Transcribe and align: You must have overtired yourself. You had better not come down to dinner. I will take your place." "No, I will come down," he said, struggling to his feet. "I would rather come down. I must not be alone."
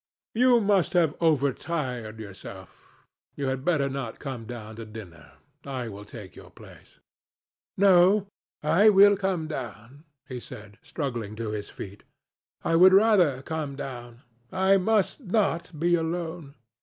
You 0.33 0.59
must 0.59 0.93
have 0.93 1.13
overtired 1.21 2.19
yourself. 2.19 2.87
You 3.35 3.45
had 3.49 3.63
better 3.63 3.87
not 3.87 4.17
come 4.17 4.45
down 4.47 4.77
to 4.77 4.83
dinner. 4.85 5.33
I 5.63 5.89
will 5.89 6.05
take 6.05 6.35
your 6.35 6.49
place." 6.49 6.97
"No, 7.77 8.25
I 8.63 8.89
will 8.89 9.15
come 9.15 9.47
down," 9.47 10.05
he 10.27 10.39
said, 10.39 10.79
struggling 10.81 11.35
to 11.35 11.51
his 11.51 11.69
feet. 11.69 12.03
"I 12.63 12.75
would 12.77 12.93
rather 12.93 13.43
come 13.43 13.75
down. 13.75 14.23
I 14.51 14.77
must 14.77 15.19
not 15.19 15.79
be 15.79 15.93
alone." 15.93 16.55